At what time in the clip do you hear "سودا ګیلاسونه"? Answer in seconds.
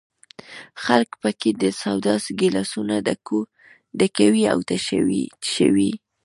1.81-2.95